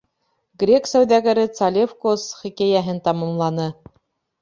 Грек 0.63 0.89
сауҙагәре 0.91 1.45
Цалевкос 1.59 2.27
хикәйәһен 2.41 3.07
тамамланы. 3.11 3.73